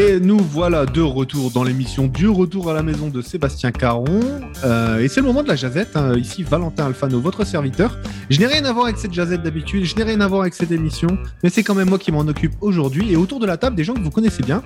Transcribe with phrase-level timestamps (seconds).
[0.00, 4.20] Et nous voilà de retour dans l'émission du retour à la maison de Sébastien Caron.
[4.64, 5.94] Euh, et c'est le moment de la jazette.
[5.94, 6.16] hein.
[6.16, 7.98] Ici, Valentin Alfano, votre serviteur.
[8.30, 10.54] Je n'ai rien à voir avec cette jazette d'habitude, je n'ai rien à voir avec
[10.54, 13.12] cette émission, mais c'est quand même moi qui m'en occupe aujourd'hui.
[13.12, 14.62] Et autour de la table, des gens que vous connaissez bien.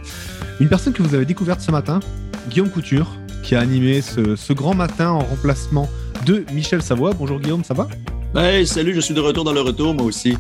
[0.61, 1.99] Une personne que vous avez découverte ce matin,
[2.49, 3.11] Guillaume Couture,
[3.43, 5.89] qui a animé ce, ce grand matin en remplacement
[6.27, 7.11] de Michel Savoie.
[7.13, 7.89] Bonjour Guillaume, ça va?
[8.37, 10.37] Hey, salut, je suis de retour dans le retour, moi aussi.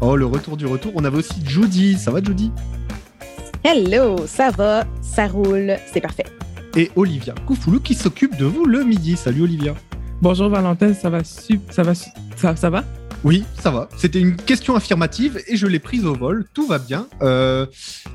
[0.00, 0.90] Oh, le retour du retour.
[0.96, 1.96] On avait aussi Judy.
[1.96, 2.50] Ça va, Judy
[3.64, 6.24] Hello, ça va, ça roule, c'est parfait.
[6.76, 9.16] Et Olivia Koufoulou qui s'occupe de vous le midi.
[9.16, 9.74] Salut Olivia.
[10.20, 12.84] Bonjour Valentin, ça va sup- ça va ça, ça va?
[13.24, 13.88] Oui, ça va.
[13.96, 16.44] C'était une question affirmative et je l'ai prise au vol.
[16.54, 17.06] Tout va bien.
[17.22, 17.66] Euh,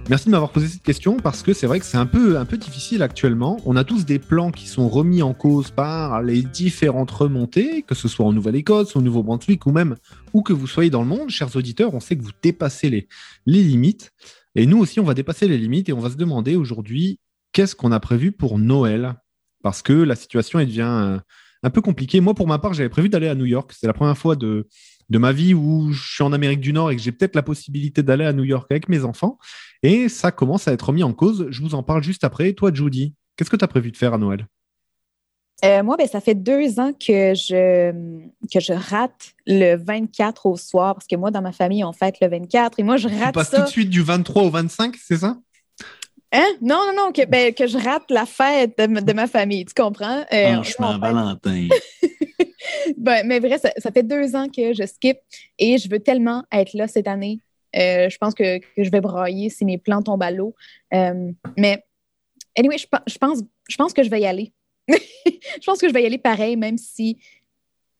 [0.10, 2.44] merci de m'avoir posé cette question parce que c'est vrai que c'est un peu, un
[2.44, 3.58] peu difficile actuellement.
[3.66, 7.96] On a tous des plans qui sont remis en cause par les différentes remontées, que
[7.96, 9.96] ce soit en Nouvelle-Écosse, au Nouveau-Brunswick ou même
[10.34, 11.30] où que vous soyez dans le monde.
[11.30, 13.08] Chers auditeurs, on sait que vous dépassez les,
[13.46, 14.12] les limites.
[14.58, 17.20] Et nous aussi, on va dépasser les limites et on va se demander aujourd'hui
[17.54, 19.14] qu'est-ce qu'on a prévu pour Noël?
[19.62, 21.20] Parce que la situation devient euh,
[21.62, 22.22] un peu compliquée.
[22.22, 23.72] Moi, pour ma part, j'avais prévu d'aller à New York.
[23.77, 24.68] C'est la première fois de,
[25.10, 27.44] de ma vie où je suis en Amérique du Nord et que j'ai peut-être la
[27.44, 29.38] possibilité d'aller à New York avec mes enfants.
[29.84, 31.46] Et ça commence à être mis en cause.
[31.52, 32.54] Je vous en parle juste après.
[32.54, 34.48] Toi, Judy, qu'est-ce que tu as prévu de faire à Noël?
[35.66, 37.91] Euh, moi, ben, ça fait deux ans que je,
[38.54, 42.18] que je rate le 24 au soir, parce que moi, dans ma famille, on fête
[42.22, 44.96] le 24, et moi, je Tu rate passes tout de suite du 23 au 25,
[44.96, 45.36] c'est ça?
[46.32, 46.46] Hein?
[46.62, 49.66] Non, non, non, que, ben, que je rate la fête de, ma- de ma famille,
[49.66, 50.24] tu comprends?
[50.32, 51.68] Euh, Franchement, fête- Valentin.
[52.98, 55.18] Ben, mais vrai, ça, ça fait deux ans que je skip
[55.58, 57.40] et je veux tellement être là cette année.
[57.76, 60.54] Euh, je pense que, que je vais brailler si mes plans tombent à l'eau.
[60.94, 61.84] Euh, mais,
[62.58, 64.53] anyway, je, je, pense, je pense que je vais y aller.
[64.90, 67.18] je pense que je vais y aller pareil, même si.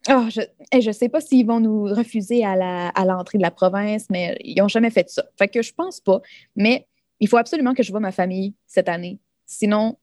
[0.10, 3.52] Oh, je ne sais pas s'ils vont nous refuser à la- à l'entrée de la
[3.52, 5.26] province, mais ils n'ont jamais fait ça.
[5.38, 6.22] Fait que je pense pas.
[6.56, 6.88] Mais
[7.20, 9.20] il faut absolument que je vois ma famille cette année.
[9.46, 9.98] Sinon,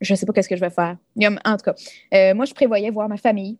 [0.00, 0.96] je ne sais pas qu'est-ce que je vais faire.
[1.44, 1.74] En tout cas,
[2.14, 3.58] euh, moi, je prévoyais voir ma famille.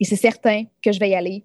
[0.00, 1.44] Et c'est certain que je vais y aller,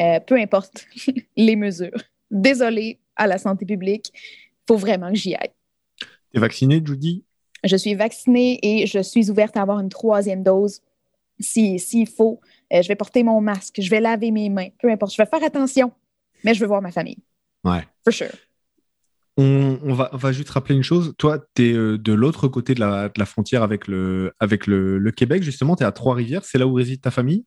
[0.00, 0.86] euh, peu importe
[1.36, 2.02] les mesures.
[2.30, 5.52] Désolée à la santé publique, il faut vraiment que j'y aille.
[6.00, 6.06] Tu
[6.36, 7.24] es vacciné, Judy?
[7.64, 10.80] Je suis vaccinée et je suis ouverte à avoir une troisième dose
[11.38, 12.40] si- s'il faut.
[12.72, 15.12] Euh, je vais porter mon masque, je vais laver mes mains, peu importe.
[15.14, 15.92] Je vais faire attention,
[16.44, 17.18] mais je veux voir ma famille.
[17.64, 17.80] Ouais.
[18.04, 18.28] For sure.
[19.36, 21.14] on, on va, on va juste rappeler une chose.
[21.18, 24.98] Toi, tu es de l'autre côté de la, de la frontière avec le, avec le,
[24.98, 25.76] le Québec, justement.
[25.76, 26.44] Tu es à Trois-Rivières.
[26.44, 27.44] C'est là où réside ta famille?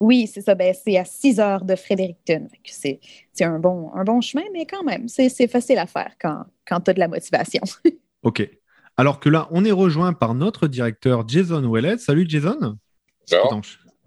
[0.00, 0.54] Oui, c'est ça.
[0.54, 2.48] Ben, c'est à 6 heures de Fredericton.
[2.64, 3.00] C'est
[3.32, 6.44] c'est un bon, un bon chemin, mais quand même, c'est c'est facile à faire quand,
[6.66, 7.62] quand tu as de la motivation.
[8.22, 8.48] Ok.
[8.96, 11.98] Alors que là, on est rejoint par notre directeur Jason Ouellet.
[11.98, 12.78] Salut Jason.
[13.30, 13.60] Bonjour,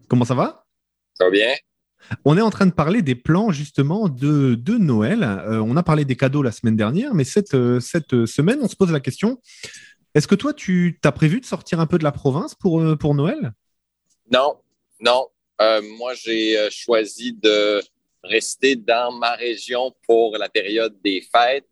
[0.07, 0.65] comment ça va?
[1.15, 1.53] Ça va bien?
[2.23, 5.23] On est en train de parler des plans justement de, de Noël.
[5.23, 8.67] Euh, on a parlé des cadeaux la semaine dernière, mais cette, euh, cette semaine, on
[8.67, 9.41] se pose la question
[10.15, 12.95] est-ce que toi, tu as prévu de sortir un peu de la province pour, euh,
[12.95, 13.53] pour Noël?
[14.31, 14.57] Non,
[14.99, 15.27] non.
[15.61, 17.83] Euh, moi, j'ai euh, choisi de
[18.23, 21.69] rester dans ma région pour la période des fêtes,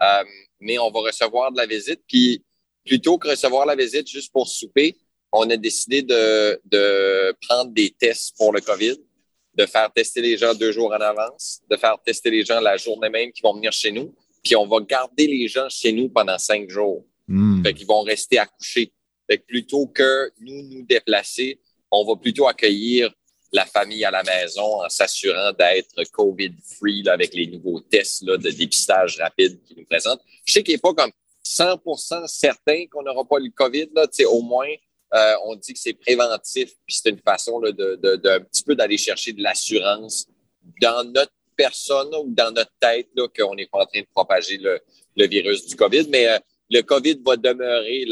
[0.00, 0.24] Euh,
[0.60, 2.02] mais on va recevoir de la visite.
[2.06, 2.44] Puis,
[2.88, 4.96] plutôt que recevoir la visite juste pour souper,
[5.30, 8.96] on a décidé de, de prendre des tests pour le COVID,
[9.54, 12.76] de faire tester les gens deux jours en avance, de faire tester les gens la
[12.76, 14.14] journée même qui vont venir chez nous.
[14.42, 17.04] Puis, on va garder les gens chez nous pendant cinq jours.
[17.26, 17.62] Hmm.
[17.62, 18.92] Fait qu'ils vont rester accouchés.
[19.28, 21.60] Fait que plutôt que nous nous déplacer,
[21.90, 23.12] on va plutôt accueillir
[23.52, 28.50] la famille à la maison en s'assurant d'être COVID-free avec les nouveaux tests là, de
[28.50, 30.20] dépistage rapide qu'ils nous présentent.
[30.44, 31.10] Je sais qu'il n'est pas comme
[31.48, 33.88] 100% certain qu'on n'aura pas le COVID.
[33.94, 34.68] Là, au moins,
[35.14, 38.62] euh, on dit que c'est préventif, puis c'est une façon là, de, de, un petit
[38.62, 40.26] peu d'aller chercher de l'assurance
[40.82, 44.80] dans notre personne ou dans notre tête qu'on n'est pas en train de propager le,
[45.26, 46.06] virus du COVID.
[46.10, 46.38] Mais euh,
[46.70, 48.04] le COVID va demeurer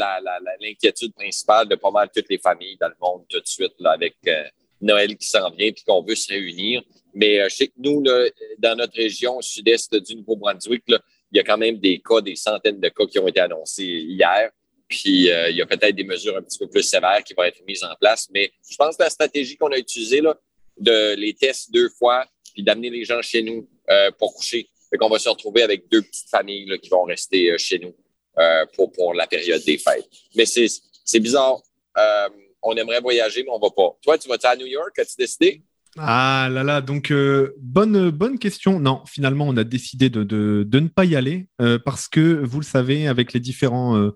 [0.59, 4.15] l'inquiétude principale de pas mal toutes les familles dans le monde tout de suite avec
[4.27, 4.43] euh,
[4.81, 6.81] Noël qui s'en vient puis qu'on veut se réunir.
[7.13, 8.27] Mais je sais que nous, là,
[8.57, 10.83] dans notre région sud-est du Nouveau-Brunswick,
[11.31, 13.83] il y a quand même des cas, des centaines de cas qui ont été annoncés
[13.83, 14.51] hier.
[14.87, 17.43] Puis euh, il y a peut-être des mesures un petit peu plus sévères qui vont
[17.43, 18.29] être mises en place.
[18.31, 20.39] Mais je pense que la stratégie qu'on a utilisée, là,
[20.77, 24.69] de les tests deux fois, puis d'amener les gens chez nous euh, pour coucher.
[24.89, 27.79] Fait qu'on va se retrouver avec deux petites familles là, qui vont rester euh, chez
[27.79, 27.93] nous
[28.39, 30.07] euh, pour, pour la période des fêtes.
[30.35, 30.67] Mais c'est
[31.03, 31.61] c'est bizarre.
[31.97, 32.29] Euh,
[32.61, 33.97] on aimerait voyager, mais on va pas.
[34.01, 34.97] Toi, tu vas-tu à New York?
[34.99, 35.61] As-tu décidé?
[35.99, 38.79] Ah là là, donc euh, bonne, bonne question.
[38.79, 42.65] Non, finalement, on a décidé de, ne pas y aller euh, parce que, vous le
[42.65, 44.11] savez, avec les différents, euh,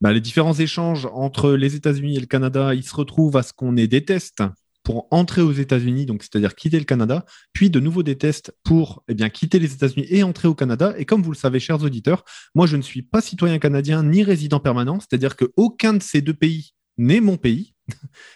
[0.00, 3.52] bah, les différents échanges entre les États-Unis et le Canada, il se retrouve à ce
[3.52, 4.42] qu'on ait des tests
[4.84, 9.02] pour entrer aux États-Unis, donc c'est-à-dire quitter le Canada, puis de nouveau des tests pour
[9.08, 10.94] eh quitter les États-Unis et entrer au Canada.
[10.98, 14.22] Et comme vous le savez, chers auditeurs, moi je ne suis pas citoyen canadien ni
[14.22, 17.74] résident permanent, c'est-à-dire qu'aucun de ces deux pays n'est mon pays.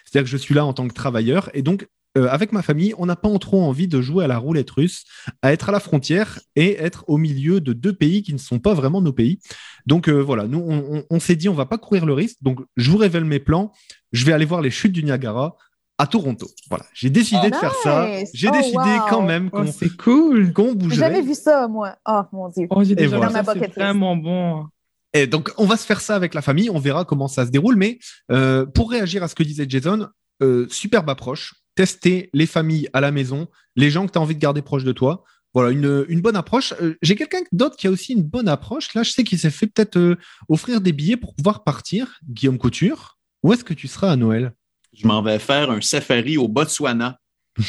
[0.05, 2.93] c'est-à-dire que je suis là en tant que travailleur et donc euh, avec ma famille,
[2.97, 5.05] on n'a pas trop envie de jouer à la roulette russe,
[5.41, 8.59] à être à la frontière et être au milieu de deux pays qui ne sont
[8.59, 9.39] pas vraiment nos pays.
[9.85, 10.65] Donc euh, voilà, nous,
[11.09, 12.37] on, s'est dit, on va pas courir le risque.
[12.41, 13.71] Donc je vous révèle mes plans.
[14.11, 15.55] Je vais aller voir les chutes du Niagara
[15.99, 16.47] à Toronto.
[16.69, 18.07] Voilà, j'ai décidé de faire ça.
[18.33, 19.05] J'ai Oh, décidé wow.
[19.09, 20.53] quand même Oh, qu'on c'est cool.
[20.53, 20.95] qu'on J'ai bougerait.
[20.95, 21.95] jamais vu ça, moi.
[22.07, 22.67] Oh, mon Dieu.
[22.69, 23.43] Oh, j'ai déjà voilà.
[23.43, 24.65] ma c'est vraiment bon.
[25.13, 26.69] Et donc, on va se faire ça avec la famille.
[26.69, 27.75] On verra comment ça se déroule.
[27.75, 27.99] Mais
[28.31, 30.07] euh, pour réagir à ce que disait Jason,
[30.41, 31.55] euh, superbe approche.
[31.79, 33.47] Tester les familles à la maison,
[33.77, 35.23] les gens que tu as envie de garder proches de toi.
[35.53, 36.73] Voilà, une, une bonne approche.
[36.81, 38.93] Euh, J'ai quelqu'un d'autre qui a aussi une bonne approche.
[38.95, 40.17] Là, je sais qu'il s'est fait peut-être euh,
[40.49, 42.19] offrir des billets pour pouvoir partir.
[42.27, 44.51] Guillaume Couture, où est-ce que tu seras à Noël?
[44.91, 47.17] Je m'en vais faire un safari au Botswana.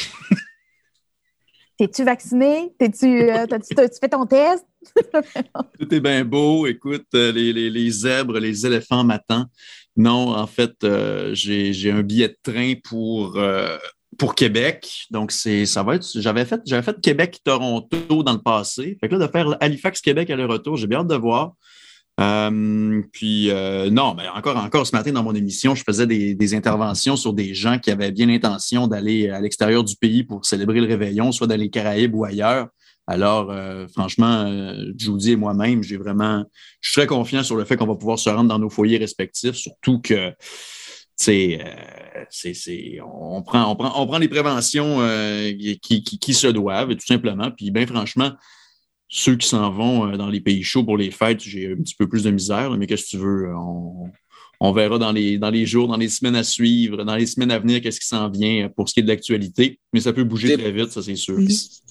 [1.77, 2.73] T'es-tu vacciné?
[2.77, 4.65] T'es-tu, euh, t'as-tu, t'as-tu fait ton test?
[5.79, 6.67] Tout est bien beau.
[6.67, 9.47] Écoute, euh, les, les- les zèbres, les éléphants m'attendent.
[9.95, 13.77] Non, en fait, euh, j'ai j'ai un billet de train pour, euh,
[14.17, 15.05] pour Québec.
[15.11, 16.07] Donc, c'est ça va être.
[16.15, 18.97] J'avais fait, j'avais fait Québec-Toronto dans le passé.
[18.99, 21.53] Fait que là, de faire Halifax-Québec aller-retour, j'ai bien hâte de voir.
[22.19, 26.35] Euh, puis euh, non, mais encore, encore ce matin dans mon émission, je faisais des,
[26.35, 30.45] des interventions sur des gens qui avaient bien l'intention d'aller à l'extérieur du pays pour
[30.45, 32.67] célébrer le réveillon, soit dans les Caraïbes ou ailleurs.
[33.07, 36.45] Alors, euh, franchement, euh, Judy et moi-même, j'ai vraiment,
[36.79, 38.99] je suis très confiant sur le fait qu'on va pouvoir se rendre dans nos foyers
[38.99, 40.33] respectifs, surtout que
[41.15, 46.19] c'est, euh, c'est, c'est, on prend, on prend, on prend les préventions euh, qui, qui,
[46.19, 47.51] qui se doivent, tout simplement.
[47.51, 48.31] Puis, bien franchement,
[49.07, 51.95] ceux qui s'en vont euh, dans les pays chauds pour les fêtes, j'ai un petit
[51.95, 53.53] peu plus de misère, mais qu'est-ce que tu veux?
[53.55, 54.09] On,
[54.63, 57.51] on verra dans les, dans les jours, dans les semaines à suivre, dans les semaines
[57.51, 59.79] à venir, qu'est-ce qui s'en vient pour ce qui est de l'actualité.
[59.91, 61.37] Mais ça peut bouger très vite, ça, c'est sûr.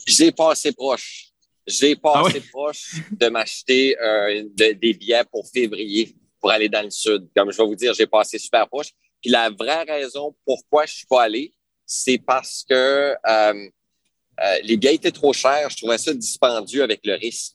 [0.07, 1.27] J'ai passé proche.
[1.67, 2.43] J'ai passé Ah ouais?
[2.51, 7.29] proche de m'acheter euh, de- des billets pour février pour aller dans le sud.
[7.37, 8.89] Comme je vais vous dire, j'ai passé super proche.
[9.21, 11.53] Puis la vraie raison pourquoi je suis pas allé,
[11.87, 15.69] c'est parce que euh, euh, les billets étaient trop chers.
[15.71, 17.55] Je trouvais ça dispendieux avec le risque.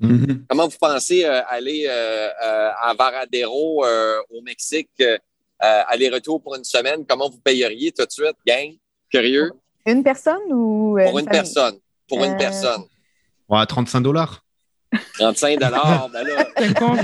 [0.00, 0.44] Mhm.
[0.48, 4.90] Comment vous pensez euh, aller euh, euh, à Varadero euh, au Mexique,
[5.60, 7.06] aller-retour pour une semaine?
[7.06, 8.72] Comment vous payeriez tout de suite, gang?
[9.10, 9.52] Curieux?
[9.86, 10.98] Une personne ou.
[10.98, 11.40] euh, Pour une famille?
[11.40, 11.78] personne.
[12.08, 12.82] Pour une personne.
[13.48, 14.44] Ouais, 35 dollars.
[15.18, 17.00] 35 dollars, ben là, 50.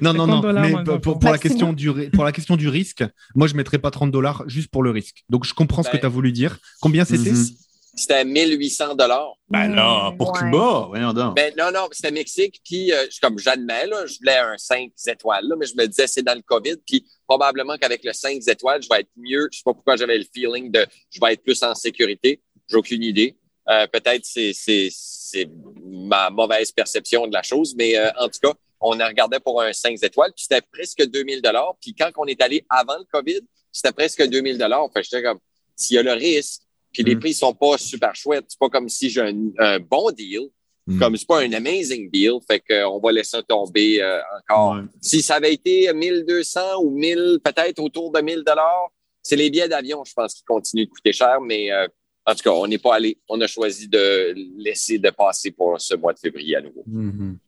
[0.00, 0.40] Non, non, 50 non.
[0.40, 3.04] dollars, Mais pour, la question du, pour la question du risque,
[3.34, 5.24] moi, je ne mettrais pas 30 dollars juste pour le risque.
[5.28, 6.00] Donc, je comprends ce que Ben.
[6.00, 6.58] tu as voulu dire.
[6.80, 7.30] Combien c'était?
[7.32, 7.46] Mhm.
[7.94, 9.32] c'était 1800 dollars.
[9.48, 10.38] Ben là, Hmm, pour ouais.
[10.38, 11.34] Cuba, voyons donc.
[11.36, 12.60] Ben non, non, c'était Mexique.
[12.64, 15.86] Puis, euh, je- comme j'admets, là, je voulais un 5 étoiles, là, mais je me
[15.86, 16.76] disais, c'est dans le COVID.
[16.86, 19.48] Puis, probablement qu'avec le 5 étoiles, je vais être mieux.
[19.50, 22.40] Je sais pas pourquoi j'avais le feeling de je vais être plus en sécurité.
[22.68, 23.36] J'ai aucune idée.
[23.68, 25.48] Euh, Peut-être c'est c'est c'est
[25.84, 29.60] ma mauvaise perception de la chose, mais euh, en tout cas, on a regardé pour
[29.62, 31.76] un 5 étoiles, puis c'était presque 2000 dollars.
[31.80, 33.40] Puis quand on est allé avant le COVID,
[33.70, 34.88] c'était presque 2000 dollars.
[34.92, 35.38] Fait que j'étais comme,
[35.76, 36.62] s'il y a le risque,
[36.92, 37.20] puis les Mm.
[37.20, 40.48] prix sont pas super chouettes, c'est pas comme si j'ai un, un bon deal,
[40.86, 40.98] Mm.
[40.98, 44.76] comme c'est pas un amazing deal, fait que on va laisser tomber euh, encore.
[44.76, 44.82] Ouais.
[45.00, 48.88] Si ça avait été 1200 ou 1000, peut-être autour de 1000 dollars,
[49.22, 51.86] c'est les billets d'avion, je pense, qui continuent de coûter cher, mais euh,
[52.26, 53.18] en tout cas, on n'est pas allé.
[53.28, 56.82] On a choisi de laisser de passer pour ce mois de février à nouveau.
[56.86, 57.38] Mhm.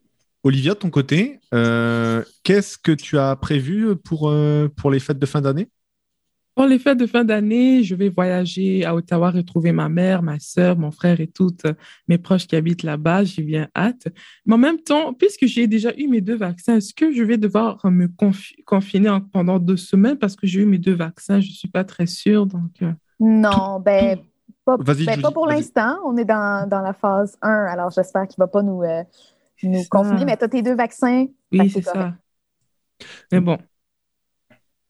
[0.45, 5.19] Olivia, de ton côté, euh, qu'est-ce que tu as prévu pour, euh, pour les fêtes
[5.19, 5.69] de fin d'année?
[6.55, 10.39] Pour les fêtes de fin d'année, je vais voyager à Ottawa, retrouver ma mère, ma
[10.39, 11.67] sœur, mon frère et toutes
[12.09, 13.25] mes proches qui habitent là-bas.
[13.25, 14.09] J'y viens hâte.
[14.45, 17.39] Mais en même temps, puisque j'ai déjà eu mes deux vaccins, est-ce que je vais
[17.39, 20.19] devoir me confi- confiner en- pendant deux semaines?
[20.19, 21.41] Parce que j'ai eu mes deux vaccins?
[21.41, 22.45] Je ne suis pas très sûre.
[22.45, 24.19] Donc, euh, Non, ben,
[24.67, 25.97] pas, ben, pas pour l'instant.
[26.05, 28.83] On est dans, dans la phase 1, alors j'espère qu'il ne va pas nous,
[29.69, 30.19] nous confiner.
[30.21, 30.25] ça.
[30.25, 31.27] Mais tu as tes deux vaccins.
[31.53, 32.15] Oui, c'est ça.
[33.31, 33.59] Mais bon.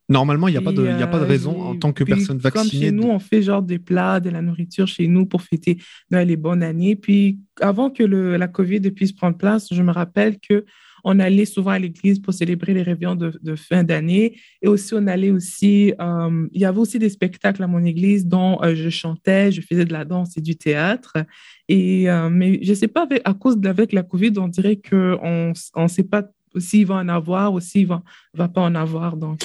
[0.09, 1.93] Normalement, il n'y a, pas de- Puis, il y a pas de raison en tant
[1.93, 2.87] que puis personne Comme vaccinée.
[2.87, 5.79] chez nous, on fait genre des plats, de la nourriture chez nous pour fêter
[6.11, 6.97] Noël et bonne année.
[6.97, 10.67] Puis avant que le, la COVID puisse prendre place, je me rappelle que
[11.05, 14.39] on allait souvent à l'église pour célébrer les réveillons de, de fin d'année.
[14.61, 18.27] Et aussi, on allait aussi, euh, il y avait aussi des spectacles à mon église
[18.27, 21.15] dont euh, je chantais, je faisais de la danse et du théâtre.
[21.69, 24.77] Et, euh, mais je ne sais pas, avec, à cause d'avec la COVID, on dirait
[24.77, 26.25] qu'on ne sait pas
[26.59, 28.03] s'il va en avoir ou s'il ne va,
[28.35, 29.17] va pas en avoir.
[29.17, 29.41] Donc,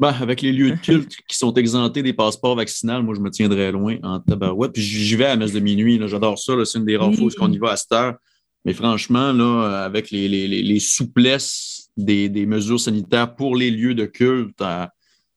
[0.00, 3.30] Ben, avec les lieux de culte qui sont exemptés des passeports vaccinaux, moi, je me
[3.30, 4.72] tiendrais loin en tabarouette.
[4.72, 6.00] Puis j'y vais à la messe de minuit.
[6.06, 6.54] J'adore ça.
[6.64, 7.16] C'est une des rares Oui.
[7.16, 8.16] fois où on y va à cette heure.
[8.64, 13.94] Mais franchement, là, avec les, les, les, les souplesses des, mesures sanitaires pour les lieux
[13.94, 14.62] de culte,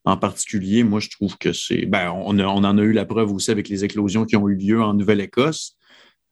[0.06, 1.86] en particulier, moi, je trouve que c'est.
[1.86, 4.82] Ben, on, en a eu la preuve aussi avec les éclosions qui ont eu lieu
[4.82, 5.78] en Nouvelle-Écosse.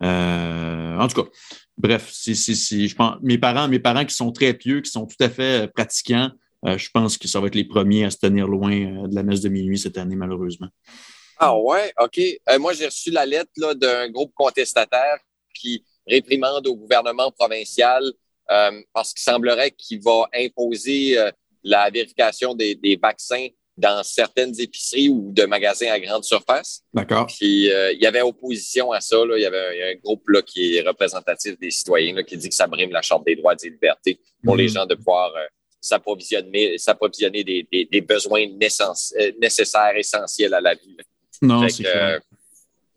[0.04, 1.30] Euh, en tout cas,
[1.78, 5.24] bref, c'est, je pense, mes parents, mes parents qui sont très pieux, qui sont tout
[5.24, 6.32] à fait euh, pratiquants,
[6.66, 9.24] euh, je pense que ça va être les premiers à se tenir loin de la
[9.24, 10.68] messe de minuit cette année, malheureusement.
[11.38, 12.20] Ah ouais, OK.
[12.60, 15.18] moi, j'ai reçu la lettre d'un groupe contestataire
[15.54, 18.04] qui réprimande au gouvernement provincial
[18.94, 21.16] parce qu'il semblerait qu'il va imposer
[21.64, 26.84] la vérification des, des vaccins dans certaines épiceries ou de magasins à grande surface.
[26.94, 27.28] D'accord.
[27.28, 29.26] Puis euh, il y avait opposition à ça.
[29.26, 29.38] Là.
[29.38, 32.56] Il y avait un, groupe là, qui est représentatif des citoyens là, qui dit que
[32.56, 34.70] ça brime la Charte des droits et des libertés pour les mhm.
[34.70, 35.46] gens de pouvoir euh,
[35.80, 40.98] s'approvisionner, s'approvisionner des, des, des, besoins euh, nécessaires, essentiels à la vie.
[41.42, 42.20] Non, c'est euh,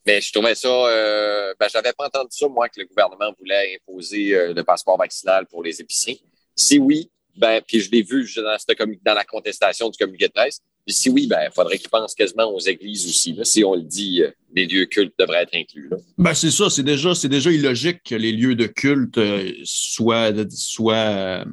[0.07, 3.77] mais je trouvais ça, euh, ben, j'avais pas entendu ça, moi, que le gouvernement voulait
[3.77, 6.23] imposer le passeport vaccinal pour les épiceries.
[6.57, 8.57] Si oui, ben, puis je l'ai vu dans,
[9.05, 10.61] dans la contestation du communiqué de presse.
[10.87, 13.33] Puis si oui, ben, il faudrait qu'ils pensent quasiment aux églises aussi.
[13.33, 13.45] Là.
[13.45, 15.89] Si on le dit, euh, les lieux cultes devraient être inclus.
[15.89, 15.97] Là.
[16.19, 20.31] Ben, c'est ça, c'est déjà, c'est déjà illogique que les lieux de culte euh, soient,
[20.51, 21.45] soient euh,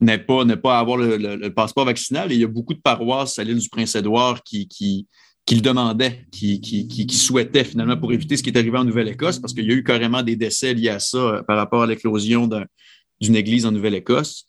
[0.00, 2.30] n'aient pas, pas avoir le, passeport vaccinal.
[2.30, 5.08] Et il y a beaucoup de paroisses à l'île du Prince-Édouard qui, qui,
[5.48, 7.06] qui le demandaient, qui, qui,
[7.64, 10.22] finalement pour éviter ce qui est arrivé en Nouvelle-Écosse, parce qu'il y a eu carrément
[10.22, 12.50] des décès liés à ça par rapport à l'éclosion
[13.18, 14.44] d'une église en Nouvelle-Écosse.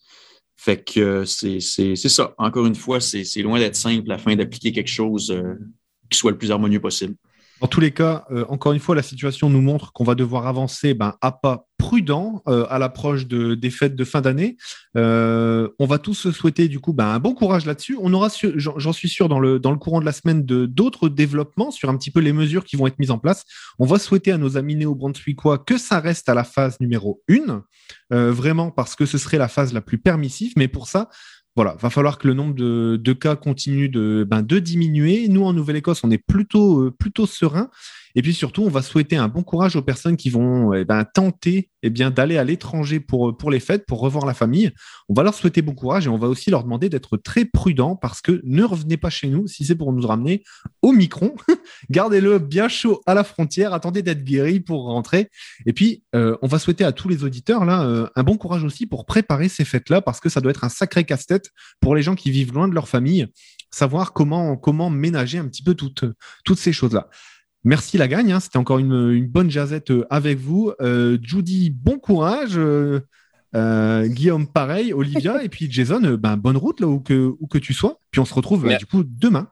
[0.58, 1.62] Fait que c'est
[1.96, 2.36] ça.
[2.38, 5.54] Encore une fois, c'est loin d'être simple afin d'appliquer quelque chose euh,
[6.10, 7.16] qui soit le plus harmonieux possible.
[7.62, 10.48] Dans tous les cas, euh, encore une fois, la situation nous montre qu'on va devoir
[10.48, 14.58] avancer ben, à pas prudent euh, à l'approche de, des fêtes de fin d'année.
[14.96, 17.98] on va tous se souhaiter du coup ben, un bon courage là-dessus.
[18.00, 21.72] On aura, j'en suis sûr, dans le, dans le courant de la semaine, d'autres développements
[21.72, 23.46] sur un petit peu les mesures qui vont être mises en place.
[23.80, 27.64] On va souhaiter à nos amis néo-brunswickois que ça reste à la phase numéro 1.
[28.12, 30.54] Euh, vraiment parce que ce serait la phase la plus permissive.
[30.58, 31.10] Mais pour ça,
[31.56, 35.28] voilà, va falloir que le nombre de, cas continue de, ben, de diminuer.
[35.28, 37.70] Nous, en Nouvelle-Écosse, on est plutôt, euh, plutôt serein.
[38.16, 41.06] Et puis surtout, on va souhaiter un bon courage aux personnes qui vont eh ben,
[41.06, 44.72] tenter eh bien, d'aller à l'étranger pour, pour les fêtes, pour revoir la famille.
[45.08, 47.96] On va leur souhaiter bon courage et on va aussi leur demander d'être très prudents
[47.96, 50.44] parce que ne revenez pas chez nous si c'est pour nous ramener
[50.82, 51.36] au micron.
[51.90, 55.30] Gardez-le bien chaud à la frontière, attendez d'être guéri pour rentrer.
[55.66, 58.64] Et puis, euh, on va souhaiter à tous les auditeurs là euh, un bon courage
[58.64, 62.02] aussi pour préparer ces fêtes-là parce que ça doit être un sacré casse-tête pour les
[62.02, 63.28] gens qui vivent loin de leur famille,
[63.72, 66.06] savoir comment, comment ménager un petit peu toutes,
[66.44, 67.10] toutes ces choses-là.
[67.64, 68.40] Merci la gagne, hein.
[68.40, 70.72] c'était encore une, bonne jazette euh, avec vous.
[70.80, 72.58] Euh, Judy, bon courage.
[72.58, 74.94] Euh, Guillaume, pareil.
[74.94, 78.00] Olivia et puis Jason, ben, bonne route là où que, où que tu sois.
[78.12, 79.50] Puis on se retrouve du coup demain.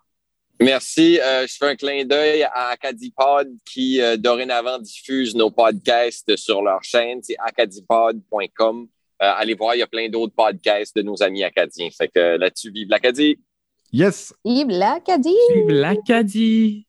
[0.60, 1.20] Merci.
[1.22, 7.20] je fais un clin d'œil à Acadipod qui dorénavant diffuse nos podcasts sur leur chaîne.
[7.22, 8.88] C'est acadipod.com.
[9.20, 11.90] allez voir, il y a plein d'autres podcasts de nos amis acadiens.
[11.96, 13.38] Fait que là-dessus, vive l'Acadie.
[13.92, 14.34] Yes.
[14.44, 15.36] Vive l'Acadie.
[15.54, 16.87] Vive l'Acadie.